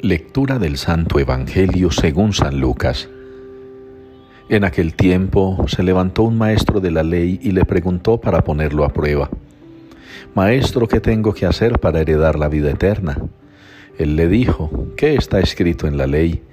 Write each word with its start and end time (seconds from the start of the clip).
Lectura 0.00 0.60
del 0.60 0.76
Santo 0.76 1.18
Evangelio 1.18 1.90
según 1.90 2.32
San 2.32 2.60
Lucas. 2.60 3.08
En 4.48 4.62
aquel 4.62 4.94
tiempo 4.94 5.64
se 5.66 5.82
levantó 5.82 6.22
un 6.22 6.38
maestro 6.38 6.78
de 6.78 6.92
la 6.92 7.02
ley 7.02 7.40
y 7.42 7.50
le 7.50 7.64
preguntó 7.64 8.20
para 8.20 8.44
ponerlo 8.44 8.84
a 8.84 8.90
prueba, 8.90 9.28
Maestro, 10.36 10.86
¿qué 10.86 11.00
tengo 11.00 11.34
que 11.34 11.46
hacer 11.46 11.80
para 11.80 12.00
heredar 12.00 12.38
la 12.38 12.48
vida 12.48 12.70
eterna? 12.70 13.18
Él 13.98 14.14
le 14.14 14.28
dijo, 14.28 14.70
¿qué 14.96 15.16
está 15.16 15.40
escrito 15.40 15.88
en 15.88 15.96
la 15.96 16.06
ley? 16.06 16.44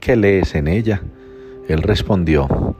¿Qué 0.00 0.16
lees 0.16 0.54
en 0.54 0.66
ella? 0.66 1.02
Él 1.68 1.82
respondió, 1.82 2.74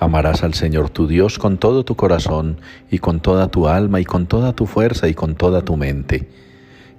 Amarás 0.00 0.42
al 0.42 0.54
Señor 0.54 0.88
tu 0.88 1.06
Dios 1.06 1.38
con 1.38 1.58
todo 1.58 1.84
tu 1.84 1.96
corazón 1.96 2.62
y 2.90 2.98
con 2.98 3.20
toda 3.20 3.48
tu 3.48 3.68
alma 3.68 4.00
y 4.00 4.06
con 4.06 4.24
toda 4.24 4.54
tu 4.54 4.64
fuerza 4.64 5.06
y 5.06 5.12
con 5.12 5.34
toda 5.34 5.60
tu 5.60 5.76
mente, 5.76 6.30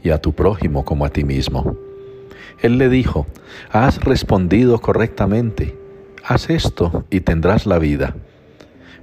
y 0.04 0.12
a 0.12 0.22
tu 0.22 0.34
prójimo 0.34 0.86
como 0.86 1.06
a 1.06 1.10
ti 1.10 1.24
mismo. 1.24 1.76
Él 2.62 2.78
le 2.78 2.90
dijo, 2.90 3.26
has 3.72 4.04
respondido 4.04 4.80
correctamente, 4.80 5.78
haz 6.24 6.50
esto 6.50 7.06
y 7.10 7.22
tendrás 7.22 7.66
la 7.66 7.80
vida. 7.80 8.16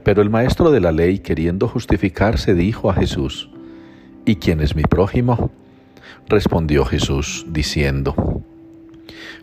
Pero 0.05 0.23
el 0.23 0.31
maestro 0.31 0.71
de 0.71 0.81
la 0.81 0.93
ley, 0.93 1.21
queriendo 1.21 1.69
justificarse, 1.69 2.55
dijo 2.55 2.91
a 2.91 2.95
Jesús, 2.95 3.51
¿y 4.25 4.37
quién 4.37 4.61
es 4.61 4.75
mi 4.75 4.83
prójimo? 4.83 5.53
Respondió 6.29 6.85
Jesús, 6.85 7.47
diciendo, 7.49 8.43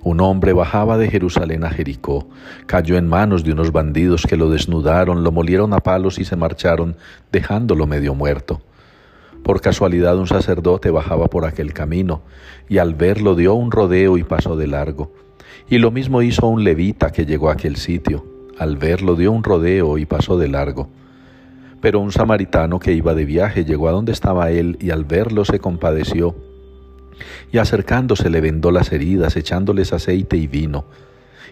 un 0.02 0.22
hombre 0.22 0.54
bajaba 0.54 0.98
de 0.98 1.10
Jerusalén 1.10 1.64
a 1.64 1.70
Jericó, 1.70 2.28
cayó 2.66 2.98
en 2.98 3.08
manos 3.08 3.44
de 3.44 3.52
unos 3.52 3.72
bandidos 3.72 4.26
que 4.26 4.38
lo 4.38 4.50
desnudaron, 4.50 5.24
lo 5.24 5.32
molieron 5.32 5.74
a 5.74 5.80
palos 5.80 6.20
y 6.20 6.26
se 6.26 6.36
marcharon, 6.36 6.96
dejándolo 7.32 7.86
medio 7.86 8.16
muerto. 8.16 8.62
Por 9.44 9.62
casualidad 9.62 10.18
un 10.18 10.28
sacerdote 10.28 10.92
bajaba 10.92 11.28
por 11.28 11.46
aquel 11.46 11.74
camino, 11.74 12.22
y 12.68 12.78
al 12.78 12.94
verlo 12.94 13.36
dio 13.36 13.54
un 13.56 13.72
rodeo 13.72 14.18
y 14.18 14.24
pasó 14.24 14.56
de 14.56 14.68
largo. 14.68 15.12
Y 15.70 15.78
lo 15.78 15.92
mismo 15.92 16.22
hizo 16.22 16.48
un 16.48 16.64
levita 16.64 17.12
que 17.12 17.26
llegó 17.26 17.50
a 17.50 17.54
aquel 17.54 17.76
sitio. 17.76 18.26
Al 18.58 18.78
verlo 18.78 19.16
dio 19.16 19.32
un 19.32 19.44
rodeo 19.44 19.98
y 19.98 20.06
pasó 20.06 20.38
de 20.38 20.48
largo. 20.48 20.90
Pero 21.82 22.00
un 22.00 22.12
samaritano 22.12 22.80
que 22.80 22.94
iba 22.94 23.14
de 23.14 23.26
viaje 23.26 23.64
llegó 23.64 23.88
a 23.88 23.92
donde 23.92 24.12
estaba 24.12 24.52
él 24.52 24.78
y 24.82 24.90
al 24.90 25.06
verlo 25.06 25.46
se 25.46 25.60
compadeció. 25.60 26.36
Y 27.52 27.58
acercándose 27.58 28.30
le 28.30 28.42
vendó 28.42 28.72
las 28.72 28.92
heridas, 28.92 29.36
echándoles 29.36 29.94
aceite 29.94 30.38
y 30.38 30.48
vino. 30.48 30.86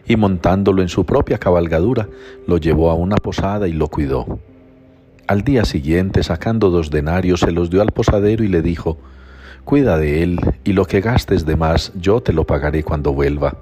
Y 0.08 0.16
montándolo 0.16 0.82
en 0.82 0.90
su 0.90 1.06
propia 1.06 1.38
cabalgadura, 1.38 2.10
lo 2.46 2.58
llevó 2.58 2.90
a 2.90 2.96
una 2.96 3.18
posada 3.18 3.68
y 3.68 3.74
lo 3.74 3.88
cuidó. 3.88 4.40
Al 5.28 5.42
día 5.42 5.66
siguiente, 5.66 6.24
sacando 6.24 6.70
dos 6.70 6.90
denarios, 6.90 7.42
se 7.42 7.52
los 7.52 7.70
dio 7.70 7.82
al 7.82 7.92
posadero 7.92 8.46
y 8.46 8.48
le 8.48 8.62
dijo, 8.62 8.98
Cuida 9.66 9.98
de 9.98 10.24
él, 10.24 10.40
y 10.64 10.72
lo 10.72 10.86
que 10.86 11.02
gastes 11.02 11.46
de 11.46 11.58
más, 11.58 11.92
yo 11.96 12.22
te 12.22 12.32
lo 12.32 12.46
pagaré 12.46 12.84
cuando 12.84 13.12
vuelva. 13.12 13.58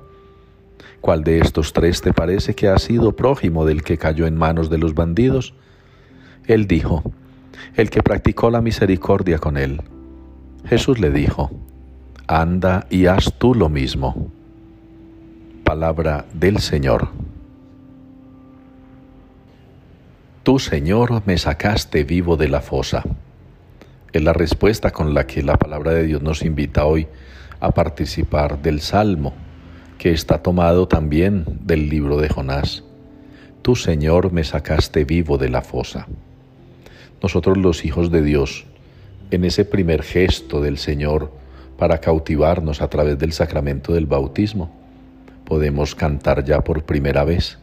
¿Cuál 1.02 1.24
de 1.24 1.40
estos 1.40 1.74
tres 1.74 2.02
te 2.02 2.14
parece 2.14 2.54
que 2.54 2.68
ha 2.68 2.78
sido 2.78 3.16
prójimo 3.16 3.66
del 3.66 3.82
que 3.82 3.98
cayó 3.98 4.28
en 4.28 4.38
manos 4.38 4.70
de 4.70 4.78
los 4.78 4.94
bandidos? 4.94 5.56
Él 6.46 6.68
dijo, 6.68 7.02
el 7.76 7.90
que 7.90 8.04
practicó 8.04 8.52
la 8.52 8.62
misericordia 8.62 9.40
con 9.40 9.58
él. 9.58 9.82
Jesús 10.66 11.00
le 11.00 11.10
dijo, 11.10 11.50
anda 12.28 12.86
y 12.92 13.08
haz 13.08 13.34
tú 13.40 13.56
lo 13.56 13.70
mismo. 13.70 14.30
Palabra 15.64 16.26
del 16.32 16.60
Señor. 16.60 17.10
Tú, 20.46 20.60
Señor, 20.60 21.24
me 21.26 21.40
sacaste 21.40 22.04
vivo 22.04 22.38
de 22.38 22.48
la 22.48 22.62
fosa. 22.62 23.02
Es 24.14 24.22
la 24.22 24.32
respuesta 24.32 24.92
con 24.92 25.16
la 25.16 25.26
que 25.26 25.42
la 25.42 25.58
palabra 25.58 25.92
de 25.92 26.04
Dios 26.04 26.22
nos 26.22 26.44
invita 26.44 26.86
hoy 26.86 27.08
a 27.60 27.72
participar 27.72 28.62
del 28.62 28.80
Salmo, 28.82 29.34
que 29.98 30.12
está 30.12 30.44
tomado 30.44 30.88
también 30.88 31.46
del 31.62 31.90
libro 31.90 32.18
de 32.18 32.30
Jonás. 32.30 32.84
Tú, 33.64 33.76
Señor, 33.76 34.32
me 34.32 34.44
sacaste 34.44 35.04
vivo 35.04 35.40
de 35.40 35.50
la 35.50 35.64
fosa. 35.64 36.06
Nosotros 37.24 37.58
los 37.58 37.84
hijos 37.84 38.12
de 38.12 38.22
Dios, 38.22 38.68
en 39.32 39.46
ese 39.46 39.66
primer 39.66 40.04
gesto 40.04 40.62
del 40.62 40.78
Señor 40.78 41.32
para 41.80 41.98
cautivarnos 41.98 42.84
a 42.84 42.88
través 42.88 43.18
del 43.18 43.34
sacramento 43.34 43.94
del 43.94 44.06
bautismo, 44.06 44.72
podemos 45.44 45.96
cantar 45.96 46.46
ya 46.46 46.64
por 46.64 46.84
primera 46.84 47.24
vez 47.24 47.58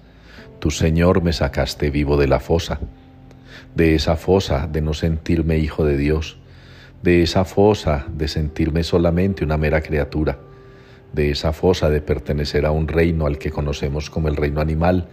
tu 0.63 0.71
Señor 0.71 1.25
me 1.25 1.33
sacaste 1.33 1.91
vivo 1.91 2.17
de 2.17 2.29
la 2.29 2.39
fosa, 2.39 2.79
de 3.75 3.97
esa 3.97 4.15
fosa 4.15 4.69
de 4.69 4.81
no 4.81 4.95
sentirme 4.95 5.59
hijo 5.59 5.85
de 5.85 5.97
Dios, 5.97 6.39
de 7.03 7.25
esa 7.25 7.45
fosa 7.45 8.07
de 8.17 8.29
sentirme 8.29 8.85
solamente 8.85 9.43
una 9.43 9.57
mera 9.57 9.81
criatura, 9.81 10.39
de 11.13 11.33
esa 11.33 11.53
fosa 11.53 11.91
de 11.91 12.01
pertenecer 12.01 12.65
a 12.65 12.71
un 12.71 12.87
reino 12.87 13.27
al 13.27 13.39
que 13.39 13.51
conocemos 13.51 14.09
como 14.09 14.29
el 14.29 14.37
reino 14.37 14.61
animal 14.61 15.09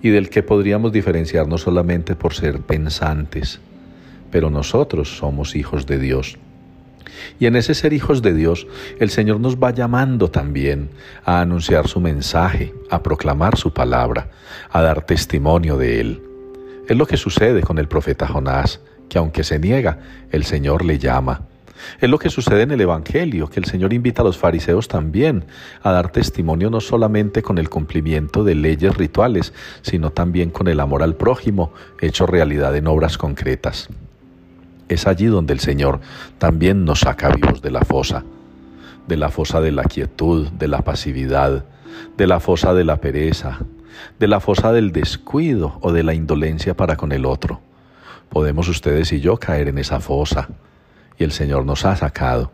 y 0.00 0.10
del 0.10 0.30
que 0.30 0.44
podríamos 0.44 0.92
diferenciarnos 0.92 1.62
solamente 1.62 2.14
por 2.14 2.32
ser 2.32 2.60
pensantes. 2.60 3.58
Pero 4.30 4.48
nosotros 4.48 5.16
somos 5.18 5.56
hijos 5.56 5.86
de 5.86 5.98
Dios 5.98 6.38
y 7.38 7.46
en 7.46 7.56
ese 7.56 7.74
ser 7.74 7.92
hijos 7.92 8.22
de 8.22 8.34
Dios, 8.34 8.66
el 8.98 9.10
Señor 9.10 9.40
nos 9.40 9.56
va 9.56 9.70
llamando 9.70 10.30
también 10.30 10.90
a 11.24 11.40
anunciar 11.40 11.88
su 11.88 12.00
mensaje, 12.00 12.74
a 12.90 13.02
proclamar 13.02 13.56
su 13.56 13.72
palabra, 13.72 14.28
a 14.70 14.82
dar 14.82 15.04
testimonio 15.06 15.76
de 15.76 16.00
Él. 16.00 16.22
Es 16.88 16.96
lo 16.96 17.06
que 17.06 17.16
sucede 17.16 17.62
con 17.62 17.78
el 17.78 17.88
profeta 17.88 18.26
Jonás, 18.26 18.80
que 19.08 19.18
aunque 19.18 19.44
se 19.44 19.58
niega, 19.58 19.98
el 20.30 20.44
Señor 20.44 20.84
le 20.84 20.98
llama. 20.98 21.42
Es 22.00 22.08
lo 22.08 22.18
que 22.18 22.30
sucede 22.30 22.62
en 22.62 22.70
el 22.70 22.80
Evangelio, 22.80 23.48
que 23.48 23.60
el 23.60 23.66
Señor 23.66 23.92
invita 23.92 24.22
a 24.22 24.24
los 24.24 24.38
fariseos 24.38 24.88
también 24.88 25.44
a 25.82 25.92
dar 25.92 26.10
testimonio 26.10 26.70
no 26.70 26.80
solamente 26.80 27.42
con 27.42 27.58
el 27.58 27.68
cumplimiento 27.68 28.44
de 28.44 28.54
leyes 28.54 28.96
rituales, 28.96 29.52
sino 29.82 30.10
también 30.10 30.50
con 30.50 30.68
el 30.68 30.80
amor 30.80 31.02
al 31.02 31.16
prójimo, 31.16 31.72
hecho 32.00 32.26
realidad 32.26 32.74
en 32.76 32.86
obras 32.86 33.18
concretas. 33.18 33.88
Es 34.88 35.06
allí 35.06 35.26
donde 35.26 35.52
el 35.52 35.60
Señor 35.60 36.00
también 36.38 36.84
nos 36.84 37.00
saca 37.00 37.30
vivos 37.30 37.62
de 37.62 37.70
la 37.70 37.82
fosa, 37.82 38.24
de 39.08 39.16
la 39.16 39.30
fosa 39.30 39.60
de 39.60 39.72
la 39.72 39.84
quietud, 39.84 40.48
de 40.48 40.68
la 40.68 40.82
pasividad, 40.82 41.64
de 42.16 42.26
la 42.26 42.40
fosa 42.40 42.74
de 42.74 42.84
la 42.84 43.00
pereza, 43.00 43.58
de 44.18 44.28
la 44.28 44.40
fosa 44.40 44.72
del 44.72 44.92
descuido 44.92 45.78
o 45.80 45.92
de 45.92 46.02
la 46.02 46.14
indolencia 46.14 46.76
para 46.76 46.96
con 46.96 47.12
el 47.12 47.24
otro. 47.24 47.60
Podemos 48.28 48.68
ustedes 48.68 49.12
y 49.12 49.20
yo 49.20 49.36
caer 49.36 49.68
en 49.68 49.78
esa 49.78 50.00
fosa 50.00 50.48
y 51.18 51.24
el 51.24 51.32
Señor 51.32 51.64
nos 51.64 51.84
ha 51.84 51.96
sacado 51.96 52.50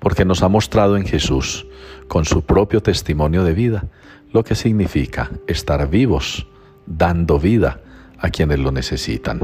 porque 0.00 0.24
nos 0.24 0.42
ha 0.42 0.48
mostrado 0.48 0.96
en 0.96 1.06
Jesús, 1.06 1.66
con 2.08 2.24
su 2.24 2.42
propio 2.42 2.82
testimonio 2.82 3.44
de 3.44 3.52
vida, 3.52 3.84
lo 4.32 4.42
que 4.42 4.54
significa 4.54 5.30
estar 5.46 5.88
vivos, 5.88 6.46
dando 6.86 7.38
vida 7.38 7.80
a 8.18 8.30
quienes 8.30 8.58
lo 8.58 8.72
necesitan. 8.72 9.40